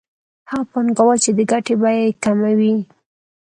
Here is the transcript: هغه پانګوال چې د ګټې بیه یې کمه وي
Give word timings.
هغه 0.49 0.65
پانګوال 0.71 1.17
چې 1.23 1.31
د 1.37 1.39
ګټې 1.51 1.75
بیه 1.81 2.01
یې 2.05 2.17
کمه 2.23 2.51
وي 2.59 2.73